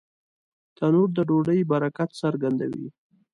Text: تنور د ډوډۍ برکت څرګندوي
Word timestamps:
تنور 0.77 1.09
د 1.17 1.19
ډوډۍ 1.29 1.59
برکت 1.71 2.09
څرګندوي 2.21 2.87